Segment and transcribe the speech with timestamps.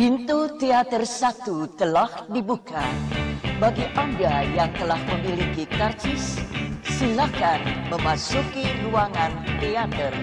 [0.00, 2.80] Pintu teater satu telah dibuka.
[3.60, 6.40] Bagi Anda yang telah memiliki karcis,
[6.88, 7.60] silakan
[7.92, 10.16] memasuki ruangan teater.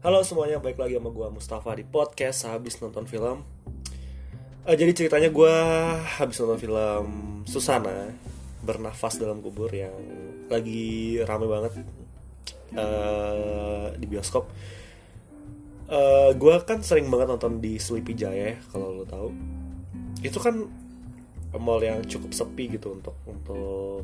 [0.00, 3.44] Halo semuanya, baik lagi sama gue Mustafa di podcast habis nonton film.
[4.64, 5.54] Eh, jadi ceritanya gue
[6.16, 7.04] habis nonton film
[7.44, 8.08] Susana
[8.64, 9.92] bernafas dalam kubur yang
[10.48, 12.03] lagi rame banget
[12.72, 14.48] eh, di bioskop.
[15.84, 19.28] Eh, gue kan sering banget nonton di Sleepy Jaya kalau lo tahu.
[20.24, 20.64] Itu kan
[21.54, 24.02] mall yang cukup sepi gitu untuk untuk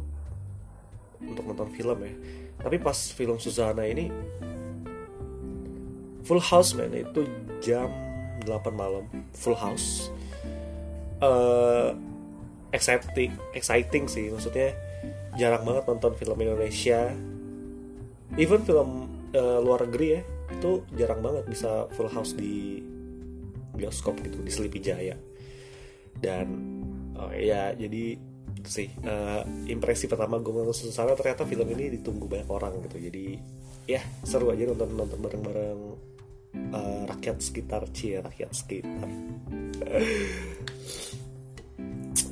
[1.25, 2.15] untuk nonton film ya.
[2.61, 4.13] Tapi pas film Susana ini
[6.31, 7.27] full house man itu
[7.59, 7.91] jam
[8.45, 9.03] 8 malam
[9.35, 10.13] full house
[11.19, 11.91] uh,
[12.71, 14.77] exciting exciting sih maksudnya
[15.35, 17.11] jarang banget nonton film Indonesia
[18.39, 22.83] even film uh, luar negeri ya itu jarang banget bisa full house di
[23.75, 25.17] bioskop gitu di Sleepy Jaya.
[26.21, 26.47] Dan
[27.17, 28.19] oh ya jadi
[28.61, 32.99] sih uh, impresi pertama gue nonton Susana ternyata film ini ditunggu banyak orang gitu.
[33.01, 33.27] Jadi
[33.89, 35.81] ya seru aja nonton nonton bareng bareng
[36.75, 39.09] uh, rakyat sekitar cie rakyat sekitar.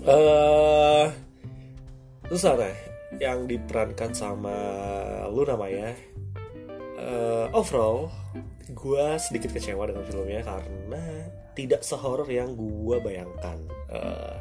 [0.09, 1.13] Uh,
[2.33, 2.73] Susana
[3.19, 4.57] yang diperankan sama
[5.31, 5.95] Luna Maya
[6.99, 8.11] uh, overall
[8.69, 11.03] gue sedikit kecewa dengan filmnya karena
[11.57, 13.59] tidak sehoror yang gue bayangkan.
[13.89, 14.37] Uh,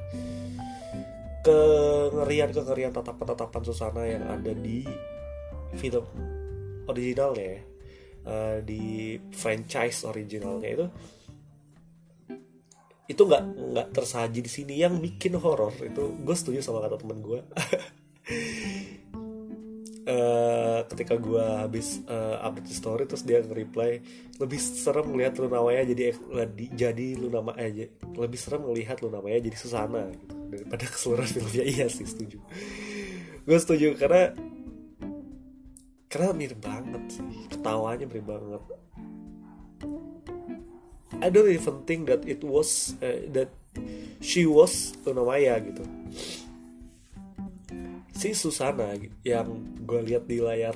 [1.42, 4.84] kengerian kengerian tatapan tatapan Susana yang ada di
[5.80, 6.04] film
[6.92, 7.62] originalnya ya
[8.28, 10.88] uh, di franchise originalnya itu
[13.08, 14.74] itu nggak nggak tersaji di sini.
[14.84, 17.40] Yang bikin horor itu gue setuju sama kata temen gue
[20.08, 24.00] uh, ketika gue habis uh, update story terus dia nge-reply
[24.40, 26.16] lebih serem ngelihat lu namanya jadi
[26.72, 30.34] jadi lu nama aja lebih serem ngelihat lu namanya jadi Susana gitu.
[30.48, 31.64] Daripada keseluruhan filmnya.
[31.68, 32.40] Iya sih setuju.
[33.44, 34.32] Gue setuju karena
[36.08, 37.28] karena mirip banget sih.
[37.52, 38.64] Ketawanya mirip banget.
[41.18, 43.50] I don't even think that it was uh, that
[44.22, 45.82] she was Luna Maya gitu
[48.18, 50.74] si Susana yang gue lihat di layar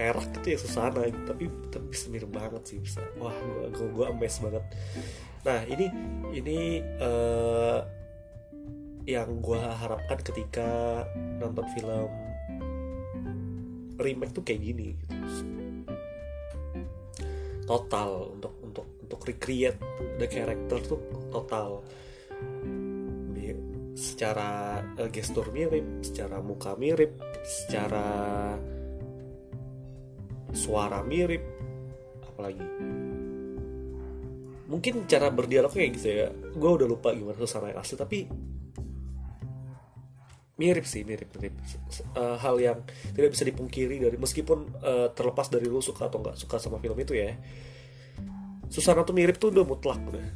[0.00, 3.04] perak itu ya Susana tapi tapi mirip banget sih bisa.
[3.20, 4.64] Wah gue gue gue amazed banget.
[5.44, 5.86] Nah ini
[6.32, 7.84] ini uh,
[9.04, 11.04] yang gue harapkan ketika
[11.36, 12.08] nonton film
[14.00, 15.14] remake tuh kayak gini gitu.
[17.68, 19.76] Total untuk untuk untuk recreate
[20.16, 21.84] the character tuh total
[23.94, 27.14] secara uh, gestur mirip secara muka mirip
[27.46, 28.06] secara
[30.50, 31.42] suara mirip
[32.26, 32.66] apalagi.
[34.66, 36.28] Mungkin cara berdialognya gitu ya.
[36.34, 38.18] Gue udah lupa gimana suasana yang asli tapi
[40.54, 41.54] mirip sih mirip mirip.
[42.18, 42.78] Uh, hal yang
[43.14, 46.98] tidak bisa dipungkiri dari meskipun uh, terlepas dari lu suka atau nggak suka sama film
[46.98, 47.34] itu ya.
[48.66, 50.26] Susana tuh mirip tuh udah mutlak udah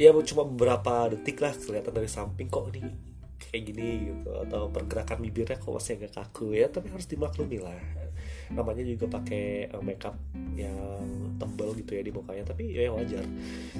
[0.00, 3.12] ya cuma beberapa detik lah kelihatan dari samping kok ini
[3.52, 3.88] kayak gini?
[4.08, 4.30] gitu.
[4.32, 6.56] Atau pergerakan bibirnya kok masih agak kaku?
[6.56, 7.76] Ya tapi harus dimaklumi lah.
[8.48, 10.16] Namanya juga pakai uh, makeup
[10.56, 13.24] yang tebal gitu ya di mukanya tapi ya wajar.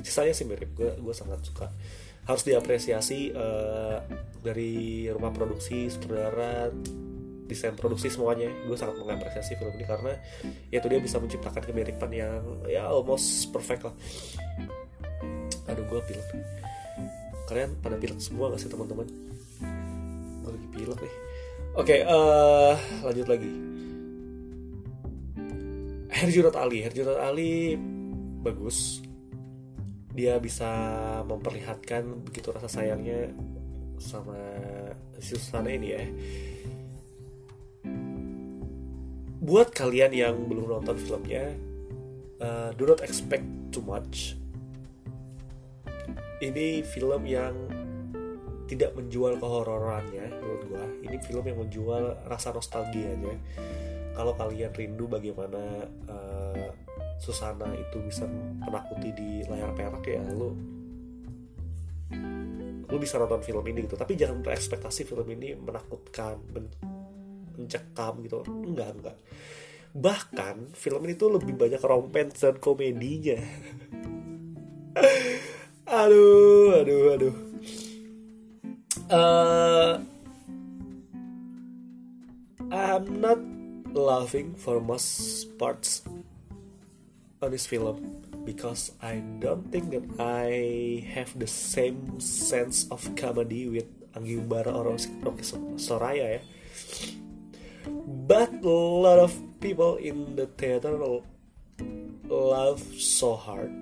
[0.05, 1.73] Sisanya sih mirip gue gue sangat suka.
[2.29, 3.99] Harus diapresiasi uh,
[4.45, 6.69] dari rumah produksi sutradara
[7.49, 8.53] desain produksi semuanya.
[8.69, 10.13] Gue sangat mengapresiasi film ini karena
[10.69, 13.97] ya itu dia bisa menciptakan kemiripan yang ya almost perfect lah
[15.73, 16.29] aduh gue pilek.
[17.49, 19.09] Kalian pada pilek semua gak sih teman-teman?
[20.45, 21.15] Gue lagi pilek nih.
[21.73, 23.51] Oke okay, uh, lanjut lagi.
[26.13, 26.79] Herjunot Ali.
[26.85, 27.81] Herjunot Ali
[28.45, 29.01] bagus.
[30.13, 30.69] Dia bisa
[31.25, 33.33] memperlihatkan begitu rasa sayangnya
[33.97, 34.37] sama
[35.17, 36.05] si Susana ini ya.
[39.43, 41.57] Buat kalian yang belum nonton filmnya
[42.45, 43.43] uh, do not expect
[43.73, 44.37] too much
[46.43, 47.55] ini film yang
[48.67, 50.87] tidak menjual kehororannya menurut gua.
[51.07, 53.39] Ini film yang menjual rasa nostalgianya.
[54.13, 56.69] Kalau kalian rindu bagaimana uh,
[57.23, 58.27] Susana itu bisa
[58.59, 60.51] menakuti di layar perak ya lu
[62.93, 63.97] lu bisa nonton film ini gitu.
[63.97, 66.67] Tapi jangan berekspektasi film ini menakutkan men
[67.57, 68.45] mencekam gitu.
[68.51, 69.17] Enggak enggak.
[69.93, 73.37] Bahkan film ini tuh lebih banyak romance dan komedinya
[75.93, 77.35] aduh aduh aduh
[79.13, 80.01] uh,
[82.73, 83.37] I'm not
[83.93, 86.01] laughing for most parts
[87.45, 93.69] on this film because I don't think that I have the same sense of comedy
[93.69, 93.85] with
[94.17, 95.45] Anggi Umbara or Rocky
[95.77, 96.43] Soraya ya.
[98.25, 100.97] But a lot of people in the theater
[102.33, 103.82] laugh so hard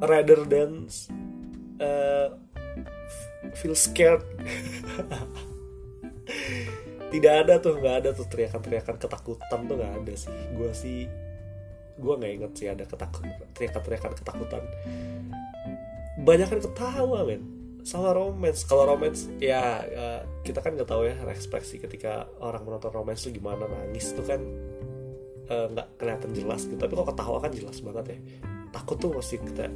[0.00, 0.88] rather than
[1.80, 2.36] uh,
[3.56, 4.24] feel scared.
[7.06, 10.34] Tidak ada tuh nggak ada tuh teriakan-teriakan ketakutan tuh nggak ada sih.
[10.52, 11.06] Gue sih
[11.96, 13.24] gue nggak inget sih ada ketakut
[13.56, 14.62] teriakan-teriakan ketakutan.
[16.20, 17.42] Banyak kan ketawa men.
[17.86, 18.66] Sama romance.
[18.66, 23.30] Kalau romance ya, ya kita kan nggak tahu ya ekspresi ketika orang menonton romance tuh
[23.30, 24.42] gimana nangis tuh kan
[25.46, 26.76] eh, nggak kelihatan jelas gitu.
[26.76, 29.68] Tapi kalau ketawa kan jelas banget ya takut tuh masih kita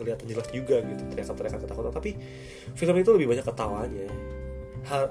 [0.00, 1.92] kelihatan jelas juga gitu teriakan-teriakan ketakutan.
[1.92, 2.10] Tapi
[2.74, 4.08] film itu lebih banyak ketawanya.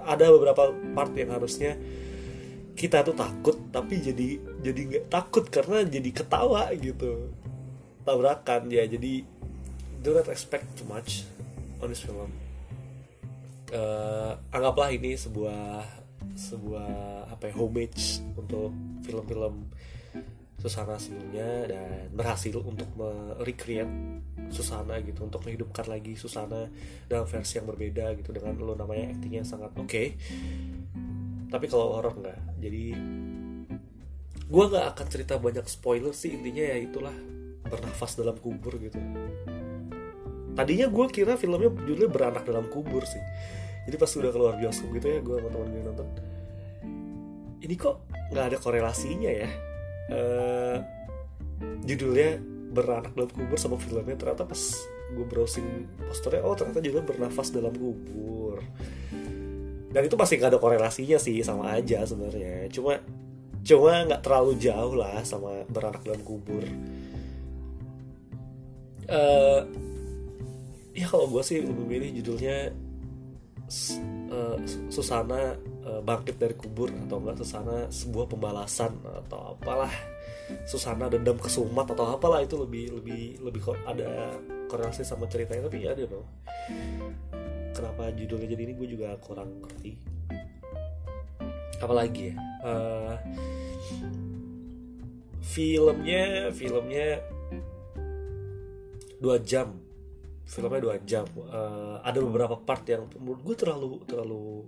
[0.09, 1.77] Ada beberapa part yang harusnya
[2.73, 7.29] kita tuh takut tapi jadi jadi nggak takut karena jadi ketawa gitu.
[8.03, 9.21] Tabrakan ya jadi
[10.01, 11.27] do not expect too much
[11.83, 12.31] on this film.
[13.69, 15.85] Uh, anggaplah ini sebuah
[16.33, 16.89] sebuah
[17.29, 18.73] apa ya homage untuk
[19.05, 19.69] film-film
[20.59, 24.19] Susana sebelumnya dan berhasil untuk merecreate
[24.51, 26.67] Susana gitu untuk menghidupkan lagi Susana
[27.07, 29.88] dalam versi yang berbeda gitu dengan lo namanya actingnya sangat oke.
[29.88, 30.07] Okay.
[31.50, 32.39] tapi kalau horror nggak.
[32.59, 32.85] Jadi
[34.50, 37.15] gue nggak akan cerita banyak spoiler sih intinya ya itulah
[37.63, 39.00] bernafas dalam kubur gitu.
[40.59, 43.23] Tadinya gue kira filmnya judulnya beranak dalam kubur sih.
[43.88, 46.07] Jadi pas udah keluar bioskop gitu ya gue sama teman gue nonton.
[47.63, 47.95] Ini kok
[48.35, 49.69] nggak ada korelasinya ya
[50.09, 50.77] uh,
[51.85, 54.61] judulnya beranak dalam kubur sama filmnya ternyata pas
[55.09, 58.61] gue browsing posternya oh ternyata judulnya bernafas dalam kubur.
[59.89, 62.69] Dan itu pasti gak ada korelasinya sih sama aja sebenarnya.
[62.69, 63.01] Cuma
[63.59, 66.61] cuma nggak terlalu jauh lah sama beranak dalam kubur.
[69.09, 69.65] Uh,
[70.94, 72.69] ya kalau gue sih lebih milih judulnya
[74.33, 74.57] uh,
[74.89, 75.56] Susana
[75.86, 79.94] uh, bangkit dari kubur atau enggak Susana sebuah pembalasan atau apalah
[80.66, 84.33] Susana dendam kesumat atau apalah itu lebih lebih lebih ada
[84.69, 85.69] korelasi sama ceritanya.
[85.69, 86.25] Tapi ya know.
[87.74, 89.94] Kenapa judulnya jadi ini gue juga kurang ngerti.
[91.80, 92.36] Apalagi ya?
[92.60, 93.16] Uh,
[95.39, 97.24] filmnya filmnya
[99.19, 99.88] dua jam
[100.49, 101.29] filmnya dua jam.
[101.37, 104.65] Uh, ada beberapa part yang menurut gue terlalu terlalu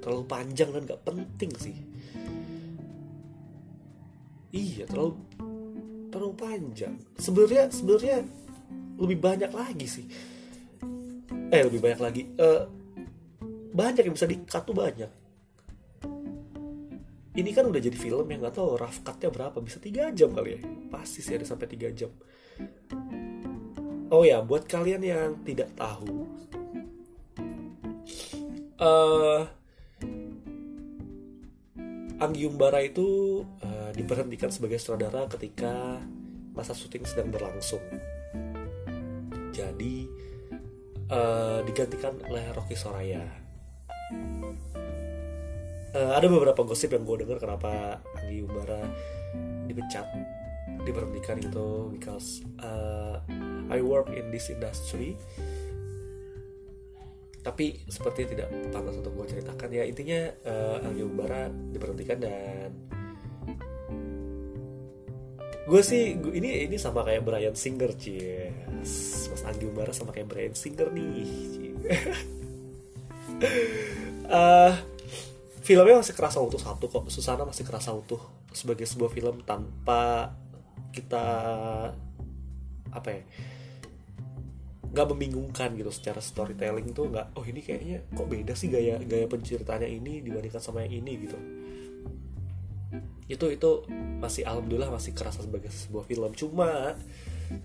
[0.00, 1.76] terlalu panjang dan gak penting sih.
[4.56, 5.20] Iya terlalu
[6.08, 6.96] terlalu panjang.
[7.20, 8.16] Sebenarnya sebenarnya
[8.96, 10.06] lebih banyak lagi sih.
[11.52, 12.22] Eh lebih banyak lagi.
[12.40, 12.64] Uh,
[13.76, 15.12] banyak yang bisa dikat banyak.
[17.36, 19.60] Ini kan udah jadi film yang nggak tahu rough cutnya berapa.
[19.60, 20.60] Bisa tiga jam kali ya?
[20.88, 22.08] Pasti sih ada sampai tiga jam
[24.16, 26.24] oh ya buat kalian yang tidak tahu.
[28.80, 29.44] Uh,
[32.16, 36.00] Anggi Umbara itu uh, diberhentikan sebagai sutradara ketika
[36.56, 37.84] masa syuting sedang berlangsung.
[39.52, 40.08] Jadi
[41.12, 43.20] uh, digantikan oleh Rocky Soraya.
[45.92, 48.80] Uh, ada beberapa gosip yang gue dengar kenapa Anggi Umbara
[49.68, 50.08] dipecat
[50.88, 53.20] diberhentikan gitu because uh,
[53.70, 55.18] I work in this industry.
[57.42, 60.18] Tapi seperti tidak pantas untuk gue ceritakan ya intinya
[60.50, 62.70] uh, Anggi Umbara diberhentikan dan
[65.66, 68.50] gue sih gua, ini ini sama kayak Brian Singer cie
[68.82, 71.26] Mas Anggi Umbara sama kayak Brian Singer nih
[74.26, 74.74] uh,
[75.66, 77.06] filmnya masih kerasa utuh satu kok.
[77.10, 78.22] Susana masih kerasa utuh
[78.54, 80.34] sebagai sebuah film tanpa
[80.94, 81.26] kita
[82.94, 83.22] apa ya
[84.96, 89.28] nggak membingungkan gitu secara storytelling tuh nggak oh ini kayaknya kok beda sih gaya gaya
[89.28, 91.36] penceritanya ini dibandingkan sama yang ini gitu.
[93.28, 93.70] Itu itu
[94.24, 96.32] masih alhamdulillah masih kerasa sebagai sebuah film.
[96.32, 96.96] Cuma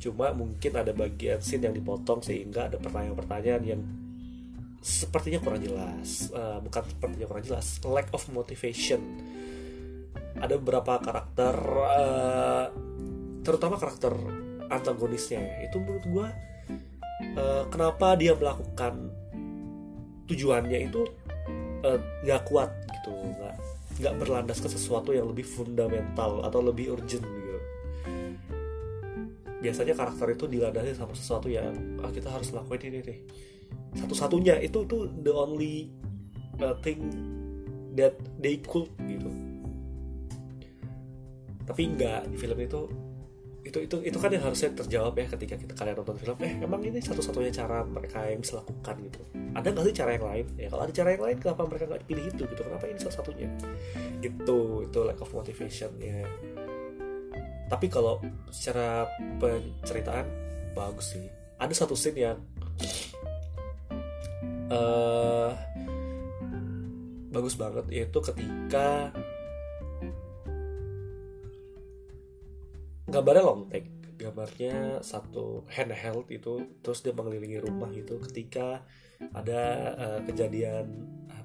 [0.03, 3.81] cuma mungkin ada bagian scene yang dipotong sehingga ada pertanyaan-pertanyaan yang
[4.83, 6.35] sepertinya kurang jelas.
[6.35, 8.99] Uh, bukan sepertinya kurang jelas lack of motivation.
[10.35, 12.67] Ada beberapa karakter uh,
[13.39, 14.19] terutama karakter
[14.67, 15.39] antagonisnya.
[15.39, 15.71] Ya.
[15.71, 16.50] itu menurut gue
[17.37, 19.11] uh, kenapa dia melakukan
[20.31, 21.01] tujuannya itu
[21.83, 23.55] eh, nggak uh, kuat gitu nggak
[24.01, 27.59] nggak berlandas ke sesuatu yang lebih fundamental atau lebih urgent gitu.
[29.61, 33.19] Biasanya karakter itu dilandasi sama sesuatu yang ah, kita harus lakuin ini nih.
[33.93, 35.93] Satu-satunya itu tuh the only
[36.57, 36.97] uh, thing
[37.93, 39.29] that they could gitu.
[41.67, 42.89] Tapi enggak di film itu
[43.61, 46.37] itu itu itu kan yang harusnya terjawab ya ketika kita kalian nonton film.
[46.41, 49.21] Eh emang ini satu-satunya cara mereka yang bisa lakukan gitu.
[49.53, 50.45] Ada nggak sih cara yang lain?
[50.57, 52.61] Ya kalau ada cara yang lain kenapa mereka nggak pilih itu gitu?
[52.65, 53.49] Kenapa ini salah satunya
[54.21, 56.25] gitu itu lack of motivation ya
[57.71, 58.19] tapi kalau
[58.51, 59.07] secara
[59.39, 60.27] penceritaan
[60.75, 61.23] bagus sih.
[61.55, 62.37] Ada satu scene yang
[64.67, 65.55] uh,
[67.31, 69.15] bagus banget yaitu ketika
[73.11, 78.85] gambarnya long take gambarnya satu handheld itu terus dia mengelilingi rumah gitu ketika
[79.33, 79.61] ada
[79.97, 80.87] uh, kejadian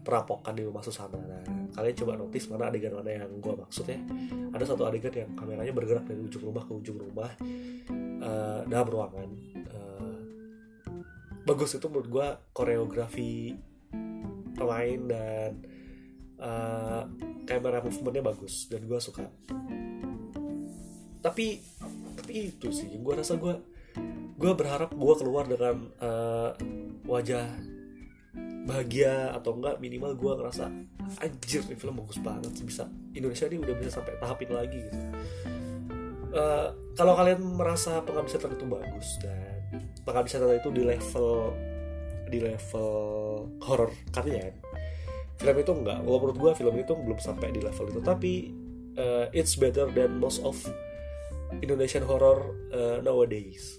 [0.06, 1.18] perampokan di rumah Susana.
[1.18, 1.42] Nah,
[1.74, 3.98] kalian coba notice mana adegan mana yang gue maksud ya.
[4.54, 7.30] Ada satu adegan yang kameranya bergerak dari ujung rumah ke ujung rumah
[8.22, 9.28] uh, dalam ruangan.
[9.66, 10.18] Uh,
[11.42, 13.58] bagus itu menurut gue koreografi
[14.56, 15.50] pemain dan
[16.38, 17.02] uh,
[17.44, 19.26] kamera movementnya bagus dan gue suka
[21.26, 21.58] tapi
[22.14, 23.58] tapi itu sih gue rasa gue
[24.38, 26.54] gue berharap gue keluar dengan uh,
[27.02, 27.50] wajah
[28.66, 30.70] bahagia atau enggak minimal gue ngerasa
[31.22, 34.78] anjir nih film bagus banget sih bisa Indonesia ini udah bisa sampai tahap ini lagi
[34.86, 34.98] gitu.
[36.36, 39.62] Uh, kalau kalian merasa pengabdisan itu bagus dan
[40.06, 41.54] pengabdisan itu di level
[42.26, 42.90] di level
[43.62, 44.54] horror kalian
[45.36, 45.98] film itu enggak.
[46.02, 48.00] Menurut gue film itu belum sampai di level itu.
[48.02, 48.32] Tapi
[48.96, 50.56] uh, it's better than most of
[51.62, 53.78] Indonesian horror uh, nowadays.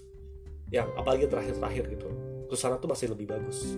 [0.68, 2.08] Yang apalagi terakhir-terakhir gitu.
[2.48, 3.76] Susana tuh masih lebih bagus.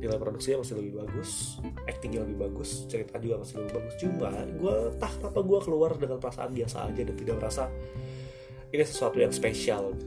[0.00, 1.60] Nilai produksinya masih lebih bagus.
[1.88, 2.84] Actingnya lebih bagus.
[2.88, 3.94] Cerita juga masih lebih bagus.
[4.00, 7.64] Cuma gue tak apa gue keluar dengan perasaan biasa aja dan tidak merasa
[8.68, 10.06] ini sesuatu yang spesial gitu.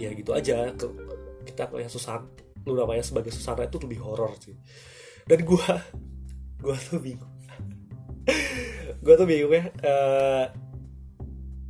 [0.00, 0.72] Ya gitu aja.
[1.44, 2.24] Kita melihat Susan
[2.64, 4.56] lu namanya sebagai Susana itu lebih horor sih.
[5.28, 5.68] Dan gue
[6.64, 7.32] gue tuh bingung.
[9.04, 10.48] Gue tuh bingung ya uh,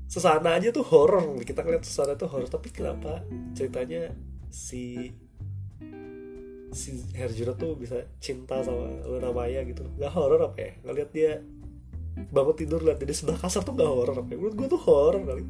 [0.04, 3.24] Susana aja tuh horor kita ngeliat Susana tuh horor tapi kenapa
[3.56, 4.12] ceritanya
[4.52, 5.10] si
[6.74, 9.86] si Herjuna tuh bisa cinta sama Luna Maya gitu?
[9.94, 10.72] Nggak horor apa ya?
[10.82, 11.32] Ngeliat dia
[12.14, 14.36] bangun tidur lihat dia sebelah kasar tuh nggak horor apa ya?
[14.36, 15.44] Menurut gue tuh horor kali.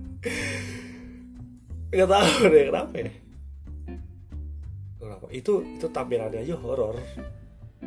[1.91, 3.13] Nggak tahu deh kenapa ya.
[5.01, 5.27] Kenapa?
[5.33, 6.97] Itu itu tampilannya aja horor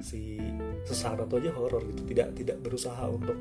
[0.01, 0.37] si
[0.85, 2.01] Susana tuh aja horor gitu.
[2.09, 3.37] Tidak tidak berusaha untuk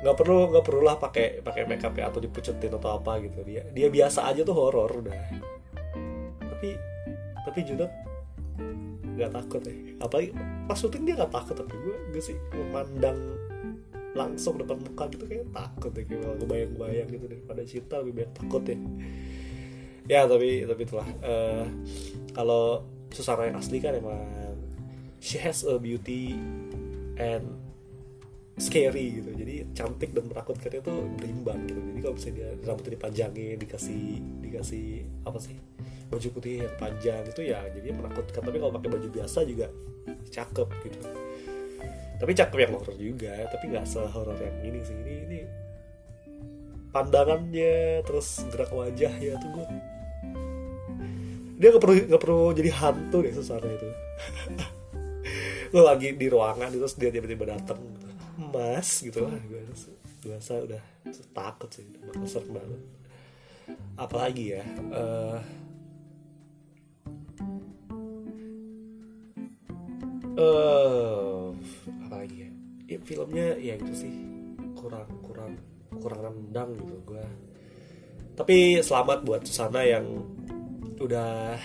[0.00, 3.44] nggak perlu nggak perlu lah pakai pakai makeup ya atau dipucetin atau apa gitu.
[3.44, 5.20] Dia dia biasa aja tuh horor udah.
[6.40, 6.68] Tapi
[7.44, 7.92] tapi Junot
[9.16, 9.74] nggak takut ya.
[10.00, 10.32] Apalagi
[10.64, 13.18] pas syuting dia nggak takut tapi gue gue sih memandang
[14.10, 16.02] langsung depan muka gitu kayak takut ya.
[16.08, 18.78] Kayak kebayang-bayang gitu daripada cinta lebih banyak takut ya.
[20.08, 21.08] Ya tapi tapi itulah.
[21.20, 21.68] Uh,
[22.32, 24.22] kalau Susana yang asli kan emang
[25.20, 26.38] she has a beauty
[27.20, 27.44] and
[28.56, 29.30] scary gitu
[29.74, 31.80] cantik dan menakutkan itu berimbang gitu.
[31.80, 34.04] Jadi kalau misalnya dia rambutnya dipanjangin dikasih
[34.42, 34.86] dikasih
[35.26, 35.56] apa sih
[36.10, 39.66] baju putih yang panjang itu ya jadi menakutkan tapi kalau pakai baju biasa juga
[40.30, 40.98] cakep gitu.
[42.20, 44.96] Tapi cakep yang horror juga tapi nggak sehoror yang ini sih.
[44.96, 45.38] Ini ini
[46.90, 49.66] pandangannya terus gerak wajah ya tuh gue
[51.60, 53.88] dia nggak perlu nggak perlu jadi hantu deh susahnya itu.
[55.76, 57.99] Lo lagi di ruangan terus dia tiba-tiba datang
[58.40, 59.60] mas gitu lah gue
[60.24, 60.82] biasa udah
[61.36, 62.82] takut sih bakal serem banget.
[64.00, 65.38] Apalagi ya uh,
[70.40, 71.52] uh,
[72.08, 72.50] apalagi ya?
[72.96, 74.14] ya filmnya ya itu sih
[74.74, 75.52] kurang kurang
[76.00, 77.26] kurang rendang gitu gue
[78.40, 80.24] tapi selamat buat Susana yang
[80.96, 81.60] udah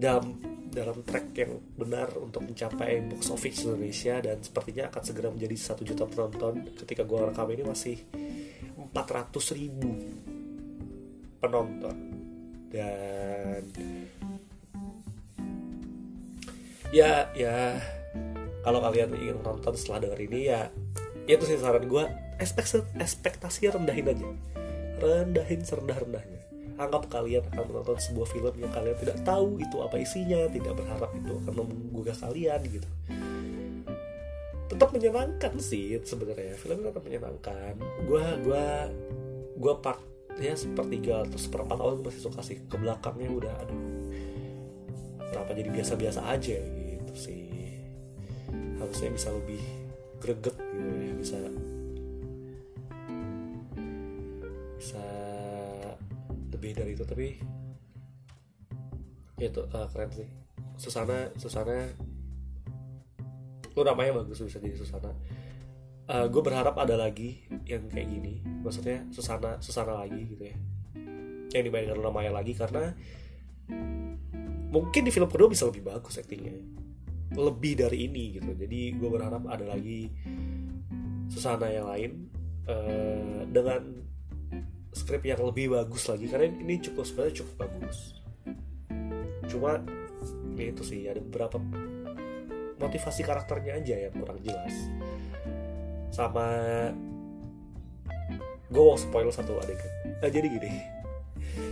[0.00, 0.34] dalam
[0.70, 5.82] dalam track yang benar untuk mencapai box office Indonesia dan sepertinya akan segera menjadi satu
[5.82, 7.96] juta penonton ketika gue rekam ini masih
[8.78, 9.90] 400 ribu
[11.42, 11.96] penonton.
[12.70, 13.62] Dan
[16.94, 17.78] ya ya
[18.62, 20.70] kalau kalian ingin nonton setelah denger ini ya
[21.26, 22.04] itu sih saran gue
[22.38, 24.28] ekspektasi rendahin aja.
[25.00, 26.39] Rendahin serendah rendahnya
[26.80, 31.10] anggap kalian akan menonton sebuah film yang kalian tidak tahu itu apa isinya tidak berharap
[31.12, 32.88] itu akan menggugah kalian gitu.
[34.72, 37.76] Tetap menyenangkan sih sebenarnya film tetap menyenangkan.
[38.08, 38.66] Gue gue
[39.60, 40.00] gue part
[40.40, 43.84] ya sepertiga atau seperempat awal masih suka sih ke belakangnya udah aduh
[45.28, 47.44] kenapa jadi biasa-biasa aja gitu sih.
[48.80, 49.60] Harusnya bisa lebih
[50.24, 51.38] greget gitu ya bisa
[54.80, 55.04] bisa
[56.60, 57.40] lebih dari itu tapi
[59.40, 60.28] ya itu uh, keren sih.
[60.76, 61.88] Susana Susana
[63.72, 65.08] lo namanya bagus bisa jadi Susana.
[66.04, 68.44] Uh, gue berharap ada lagi yang kayak gini.
[68.60, 70.56] Maksudnya Susana Susana lagi gitu ya.
[71.56, 72.92] Yang dimainkan Luna Maya lagi karena
[74.68, 76.60] mungkin di film kedua bisa lebih bagus aktingnya
[77.40, 78.52] lebih dari ini gitu.
[78.52, 80.12] Jadi gue berharap ada lagi
[81.32, 82.12] Susana yang lain.
[82.68, 84.09] Uh, dengan
[84.90, 87.98] skrip yang lebih bagus lagi karena ini cukup sebenarnya cukup bagus.
[89.46, 89.82] Cuma
[90.58, 91.56] ya itu sih ada beberapa
[92.80, 94.74] motivasi karakternya aja yang kurang jelas.
[96.10, 96.46] Sama
[98.70, 99.90] gue mau spoiler satu adegan.
[100.22, 100.70] Nah, jadi gini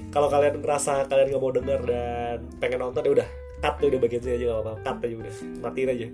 [0.08, 4.00] kalau kalian ngerasa kalian nggak mau denger dan pengen nonton ya udah cut tuh udah
[4.00, 6.08] bagian sini aja gak apa-apa cut aja udah matiin aja.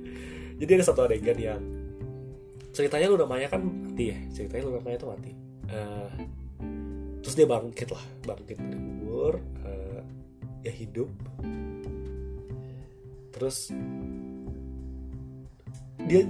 [0.54, 1.61] Jadi ada satu adegan yang
[2.75, 5.30] ceritanya lu namanya kan mati ya ceritanya lu namanya tuh mati.
[5.70, 6.11] Uh,
[7.35, 9.35] terus dia bangkit lah bangkit dari kubur
[9.67, 10.00] uh,
[10.62, 11.11] ya hidup.
[13.35, 13.75] Terus
[16.07, 16.23] dia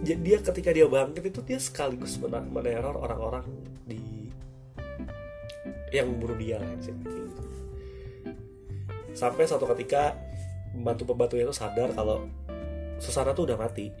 [0.00, 3.44] dia ketika dia bangkit itu dia sekaligus meneror orang-orang
[3.84, 4.32] di
[5.92, 6.56] yang bunuh dia
[9.12, 10.16] sampai suatu ketika
[10.72, 12.24] pembantu pembantu itu sadar kalau
[12.96, 13.92] Susana tuh udah mati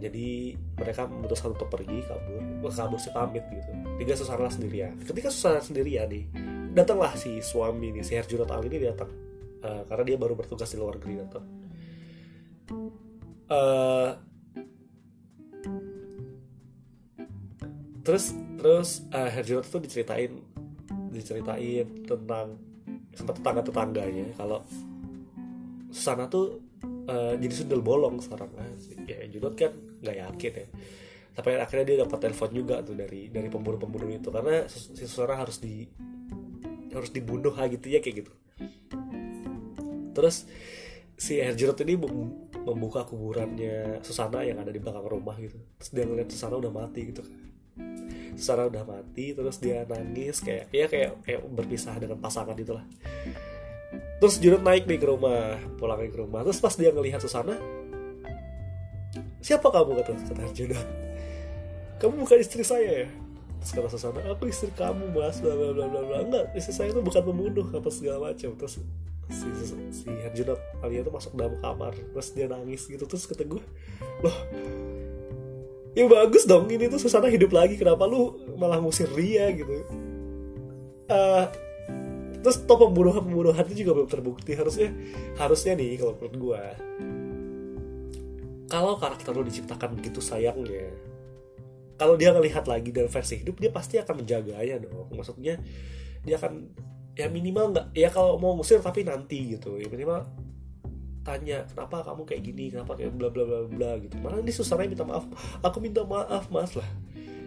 [0.00, 2.40] jadi mereka memutuskan untuk pergi kabur
[2.72, 3.70] kabur si pamit gitu.
[4.00, 4.96] Tiga Susana sendirian.
[5.04, 6.24] Ketika Susana sendirian nih
[6.72, 9.10] datanglah si suami nih si Herjunot Ali ini datang.
[9.62, 11.44] Uh, karena dia baru bertugas di luar negeri datang.
[13.52, 14.10] Uh,
[18.02, 20.32] terus terus uh, Herjunot tuh diceritain
[21.12, 22.56] diceritain tentang
[23.12, 24.64] sempat tetangga tetangganya kalau
[25.92, 26.71] sana tuh
[27.08, 28.50] uh, jadi sundel bolong sekarang.
[28.52, 28.70] Kan
[29.06, 30.66] ya Junot kan nggak yakin ya.
[31.32, 34.28] Sampai akhirnya dia dapat telepon juga tuh dari dari pembunuh-pembunuh itu.
[34.28, 35.88] Karena si Susana harus di
[36.92, 38.32] harus dibunuh lah gitu ya kayak gitu.
[40.12, 40.44] Terus
[41.16, 41.96] si Herjunot ini
[42.62, 45.56] membuka kuburannya Susana yang ada di belakang rumah gitu.
[45.80, 47.32] Terus dia ngeliat Susana udah mati gitu kan.
[48.36, 52.84] Susana udah mati terus dia nangis kayak ya kayak kayak berpisah dengan pasangan itulah
[54.22, 56.46] terus Junot naik nih ke rumah pulang ke rumah.
[56.46, 57.58] Terus pas dia ngelihat Susana
[59.42, 59.98] siapa kamu?
[59.98, 60.86] kata kata Junot
[61.98, 63.08] kamu bukan istri saya ya?
[63.58, 65.42] Terus kata Susana aku istri kamu mas?
[65.42, 66.16] Bla bla bla bla bla.
[66.22, 68.54] Enggak istri saya itu bukan pembunuh apa segala macam.
[68.54, 68.78] Terus
[69.26, 71.90] si si, si Herjunot Alia tuh masuk dalam kamar.
[71.98, 73.02] Terus dia nangis gitu.
[73.02, 73.62] Terus kata gue
[74.22, 74.36] loh
[75.92, 77.74] ya bagus dong ini tuh Susana hidup lagi.
[77.74, 79.82] Kenapa lu malah ngusir Ria gitu.
[81.10, 81.50] Uh,
[82.42, 84.90] terus toh pembunuhan pembunuhan itu juga belum terbukti harusnya
[85.38, 86.62] harusnya nih kalau menurut gue
[88.66, 90.90] kalau karakter lo diciptakan begitu sayangnya
[92.02, 95.06] kalau dia ngelihat lagi dari versi hidup dia pasti akan menjaganya dong.
[95.14, 95.54] Maksudnya
[96.26, 96.66] dia akan
[97.14, 99.78] ya minimal nggak ya kalau mau ngusir tapi nanti gitu.
[99.78, 100.26] Ya minimal
[101.22, 102.74] tanya kenapa kamu kayak gini?
[102.74, 104.18] Kenapa kayak bla bla bla bla gitu?
[104.18, 105.30] Malah ini Susana minta maaf.
[105.62, 106.90] Aku minta maaf mas lah.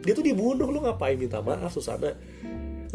[0.07, 2.15] Dia tuh dibunuh lu ngapain minta maaf Susana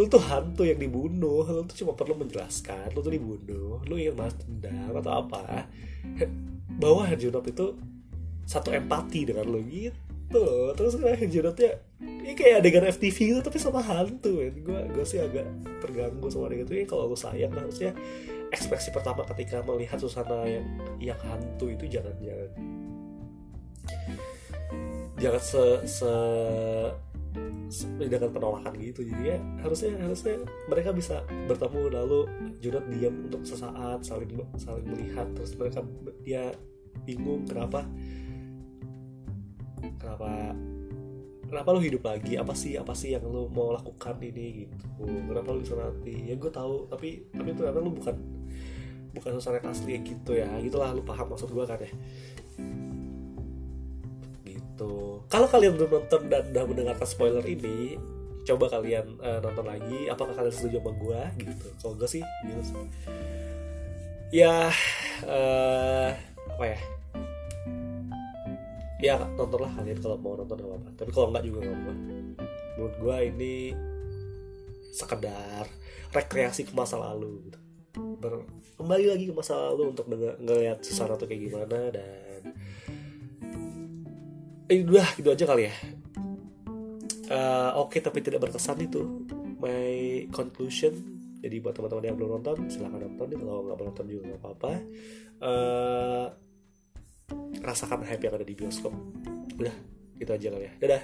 [0.01, 1.45] lu tuh hantu yang dibunuh.
[1.45, 2.97] Lu tuh cuma perlu menjelaskan.
[2.97, 3.85] Lu tuh dibunuh.
[3.85, 5.69] Lu ingin mas dendam atau apa?
[6.81, 7.77] Bahwa Herjunot itu
[8.49, 10.73] satu empati dengan lu gitu.
[10.73, 14.57] Terus kan Herjunotnya ini kayak adegan FTV gitu tapi sama hantu men.
[14.65, 15.45] Gue gue sih agak
[15.85, 16.81] terganggu sama adegan itu.
[16.81, 17.93] Ya kalau lu sayang harusnya
[18.49, 20.65] ekspresi pertama ketika melihat Susana yang
[20.97, 22.51] yang hantu itu jangan jangan
[25.21, 26.13] jangan se, se
[27.99, 29.07] dengan penolakan gitu.
[29.07, 32.21] Jadi ya harusnya harusnya mereka bisa bertemu lalu
[32.59, 35.27] Junot diam untuk sesaat saling saling melihat.
[35.38, 35.81] Terus mereka
[36.21, 36.51] dia
[37.07, 37.87] bingung kenapa?
[39.81, 40.55] Kenapa?
[41.51, 42.38] Kenapa lu hidup lagi?
[42.38, 44.66] Apa sih apa sih yang lu mau lakukan ini?
[44.66, 44.87] Gitu.
[45.03, 48.16] Kenapa lu bisa nanti ya gue tahu tapi tapi ternyata lu bukan
[49.11, 50.47] bukan yang asli gitu ya.
[50.62, 51.90] Gitulah lu paham maksud gue kan ya
[54.81, 55.21] gitu.
[55.29, 58.01] Kalau kalian belum nonton dan udah mendengarkan spoiler ini
[58.49, 60.09] coba kalian uh, nonton lagi.
[60.09, 61.66] Apakah kalian setuju sama gue gitu.
[61.85, 62.88] Kalau gue sih gitu
[64.31, 64.73] ya
[65.29, 66.11] uh,
[66.57, 66.79] apa ya?
[69.01, 71.93] Ya nontonlah kalian kalau mau nonton apa apa tapi kalau enggak juga nggak apa
[72.81, 73.55] menurut gue ini
[74.97, 75.69] sekedar
[76.16, 77.59] rekreasi ke masa lalu gitu.
[78.21, 78.47] Ber,
[78.81, 80.09] kembali lagi ke masa lalu untuk
[80.40, 82.55] ngeliat sesuatu kayak gimana dan
[84.70, 85.74] eh udah gitu aja kali ya.
[87.30, 89.26] Uh, oke okay, tapi tidak berkesan itu
[89.59, 90.94] my conclusion.
[91.40, 94.72] Jadi buat teman-teman yang belum nonton silahkan nonton kalau nggak nonton juga nggak apa-apa.
[95.42, 96.26] Uh,
[97.66, 98.94] rasakan hype yang ada di bioskop.
[99.59, 99.74] Udah
[100.14, 100.72] gitu aja kali ya.
[100.78, 101.02] Dadah